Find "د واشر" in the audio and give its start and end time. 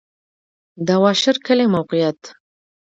0.87-1.35